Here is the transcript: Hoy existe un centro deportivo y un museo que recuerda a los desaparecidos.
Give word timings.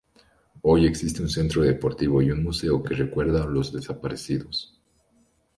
Hoy 0.63 0.87
existe 0.87 1.21
un 1.21 1.29
centro 1.29 1.61
deportivo 1.61 2.23
y 2.23 2.31
un 2.31 2.43
museo 2.43 2.81
que 2.81 2.95
recuerda 2.95 3.43
a 3.43 3.47
los 3.47 3.71
desaparecidos. 3.71 4.81